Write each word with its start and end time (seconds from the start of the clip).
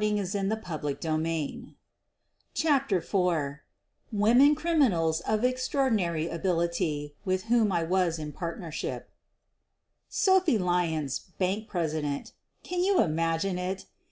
QUEEN 0.00 0.20
OF 0.20 0.30
THE 0.48 0.54
BURGLAES 0.64 1.04
89 1.04 1.74
CHAPTER 2.54 2.98
IV 2.98 3.58
WOMEN 4.12 4.54
CRIMINALS 4.54 5.22
OF 5.22 5.42
EXTRAORDINARY 5.42 6.28
ABILITY 6.28 7.16
WITH 7.24 7.42
WHOM 7.46 7.72
I 7.72 7.82
WAS 7.82 8.20
IN 8.20 8.30
PARTNERSHIP 8.30 9.08
f 9.10 9.10
Sophie 10.08 10.56
Lyons, 10.56 11.18
bank 11.40 11.66
president— 11.66 12.30
can 12.62 12.84
you 12.84 13.00
imagine 13.02 13.58
it? 13.58 13.86